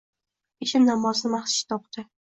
[0.63, 2.09] Peshin namozini masjidda o‘qidi